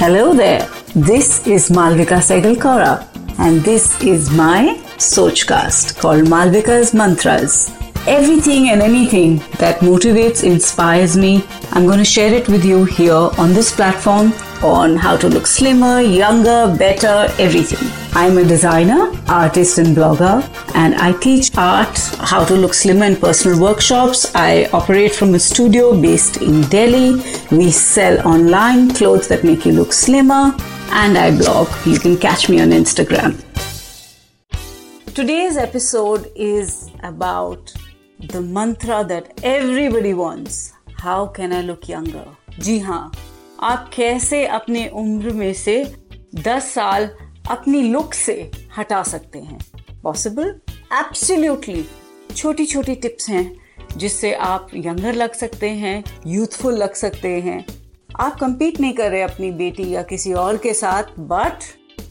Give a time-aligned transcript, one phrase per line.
[0.00, 0.66] Hello there.
[0.96, 3.06] This is Malvika Segalkara
[3.38, 7.70] and this is my Sochcast called Malvika's Mantras.
[8.06, 13.28] Everything and anything that motivates, inspires me, I'm going to share it with you here
[13.36, 14.32] on this platform
[14.62, 17.99] on how to look slimmer, younger, better, everything.
[18.13, 20.43] I'm a designer, artist, and blogger,
[20.75, 24.33] and I teach art, how to look slimmer in personal workshops.
[24.35, 27.21] I operate from a studio based in Delhi.
[27.51, 30.55] We sell online clothes that make you look slimmer,
[30.91, 31.67] and I blog.
[31.85, 33.41] You can catch me on Instagram.
[35.13, 37.73] Today's episode is about
[38.19, 40.73] the mantra that everybody wants
[41.05, 42.25] How can I look younger?
[42.59, 43.11] जी हाँ
[43.63, 45.75] आप कैसे अपने उम्र में से
[46.35, 47.09] 10 साल
[47.50, 49.58] अपनी look से हटा सकते हैं।
[50.02, 50.60] पॉसिबल
[50.92, 51.84] एब्सोल्युटली
[52.36, 53.56] छोटी छोटी टिप्स हैं,
[53.96, 57.64] जिससे आप यंगर लग सकते हैं यूथफुल लग सकते हैं।
[58.20, 61.64] आप कंपीट नहीं कर रहे अपनी बेटी या किसी और के साथ but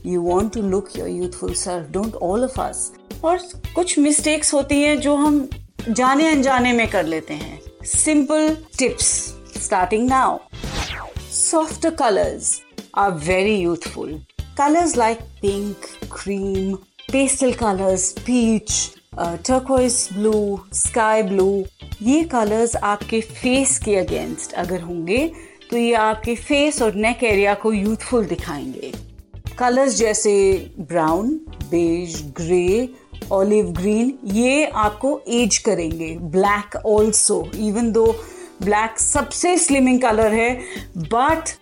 [0.05, 2.92] you want to look your youthful self don't all of us
[3.23, 3.38] और
[3.75, 5.49] कुछ मिस्टेक्स होती हैं जो हम
[5.89, 9.05] जाने अनजाने में कर लेते हैं। Simple tips
[9.58, 10.38] starting now
[11.31, 12.61] soft colours
[12.95, 14.14] are very youthful.
[14.59, 16.79] Colors like pink, cream,
[17.09, 18.91] pastel colors, peach,
[19.41, 21.63] turquoise blue, sky blue,
[22.02, 25.19] ये कलर्स आपके फेस के अगेंस्ट अगर होंगे
[25.69, 28.91] तो ये आपके फेस और नेक एरिया को यूथफुल दिखाएँगे।
[29.59, 30.35] कलर्स जैसे
[30.80, 31.30] brown
[31.71, 32.89] beige grey
[33.31, 38.05] olive green ये आपको एज करेंगे। Black also even though
[38.63, 40.53] black सबसे स्लिमिंग कलर है
[40.97, 41.55] बट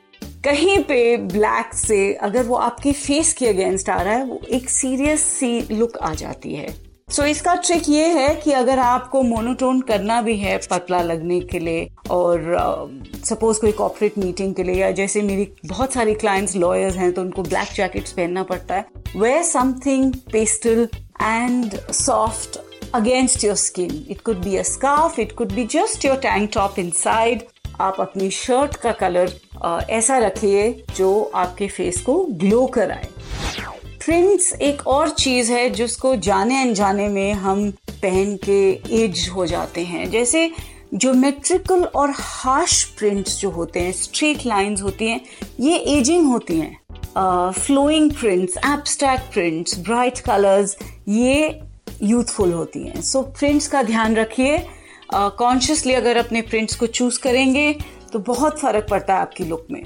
[0.47, 4.69] कहीं पे ब्लैक से अगर वो आपके फेस के अगेंस्ट आ रहा है वो एक
[4.69, 6.67] सीरियस सी लुक आ जाती है
[7.09, 11.39] सो so, इसका ट्रिक ये है कि अगर आपको मोनोटोन करना भी है पतला लगने
[11.51, 12.39] के लिए और
[13.25, 17.11] सपोज़ uh, कोई कॉपरेट मीटिंग के लिए या जैसे मेरी बहुत सारी क्लाइंट्स लॉयर्स हैं
[17.13, 20.87] तो उनको ब्लैक जैकेट्स पहनना पड़ता है वे something pastel
[21.21, 22.59] and soft
[22.93, 24.05] against your skin.
[24.09, 27.41] It could be a scarf, it could be just your tank top inside.
[27.81, 29.31] आप अपनी शर्ट का कलर
[29.89, 33.07] ऐसा रखिए जो आपके फेस को ग्लो कराए।
[34.05, 38.59] प्रिंट्स एक और चीज़ है जिसको जाने अनजाने में हम पहन के
[39.03, 40.51] एज हो जाते हैं। जैसे
[40.93, 45.21] ज्योमेट्रिकल और हार्श प्रिंट्स जो होते हैं स्ट्रेट लाइंस होती हैं
[45.59, 51.59] ये एजिंग होती हैं। Flowing prints abstract prints bright colours ये
[52.03, 54.57] यूथफुल होती हैं। सो so, प्रिंट्स का ध्यान रखिए।
[55.13, 57.75] कॉन्शियसली uh, अगर अपने प्रिंट्स को चूज़ करेंगे
[58.13, 59.83] तो बहुत फ़र्क पड़ता है आपकी लुक में।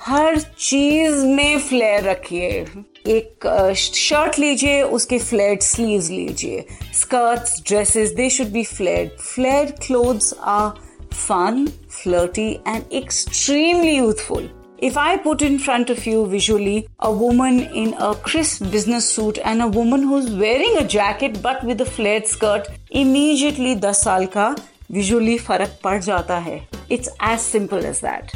[0.00, 2.66] हर चीज़ में फ्लेयर रखिए।
[3.06, 6.64] एक शर्ट लीजिए उसके फ्लेड स्लीव्स लीजिए।
[6.94, 10.70] Skirts dresses they should be flared flared clothes are
[11.12, 11.68] fun
[12.02, 14.50] flirty and extremely youthful
[14.88, 16.76] If I put in front of you visually
[17.06, 21.60] a woman in a crisp business suit and a woman who's wearing a jacket but
[21.68, 24.56] with a flared skirt, immediately 10 साल का
[24.92, 28.31] visually फ़र्क पड़ जाता है। It's as simple as that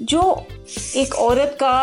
[0.00, 0.22] जो
[0.96, 1.76] एक औरत का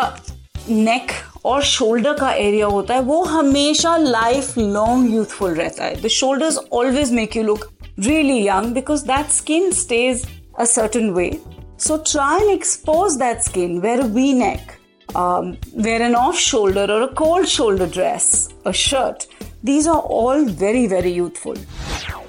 [0.68, 1.10] नेक
[1.46, 6.58] और शोल्डर का एरिया होता है वो हमेशा लाइफ लॉन्ग यूथफुल रहता है the shoulders
[6.72, 7.70] always make you look
[8.04, 10.22] really young because that skin stays
[10.62, 11.28] a certain way
[11.76, 13.80] So try and expose that skin.
[13.80, 14.78] Wear a V-neck.
[15.14, 19.26] Um, wear an off shoulder or a cold shoulder dress, a shirt.
[19.62, 21.54] These are all very, very youthful.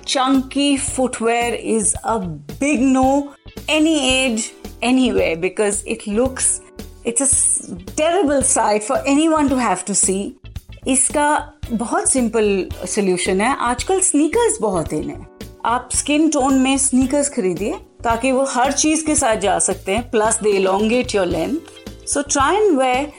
[0.05, 3.33] Chunky footwear is a big no,
[3.70, 6.60] any age, anywhere, because it looks,
[7.04, 10.22] it's a terrible sight for anyone to have to see.
[10.88, 11.28] इसका
[11.72, 13.56] बहुत simple solution है.
[13.60, 15.26] आजकल sneakers बहुत इन है.
[15.66, 20.10] आप skin tone में sneakers खरीदिए ताकि वो हर चीज़ के साथ जा सकते हैं
[20.10, 23.12] plus they elongate your length so try and wear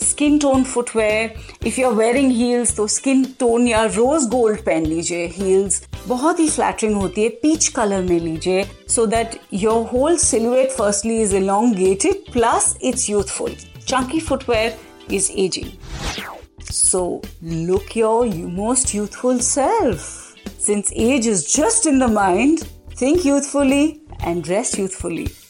[0.00, 4.86] skin tone footwear if you are wearing heels तो स्किन टोन या रोज गोल्ड पहन
[4.86, 10.16] लीजिए हील्स बहुत ही फ्लैटरिंग होती है पीच कलर में लीजिए so that your whole
[10.18, 13.54] silhouette firstly is elongated plus it's youthful
[13.86, 14.78] chunky footwear
[15.14, 17.04] is ageing so
[17.44, 20.00] look your most youthful self
[20.66, 22.60] since age is just in the mind
[23.00, 23.84] think youthfully
[24.22, 25.49] and dress youthfully.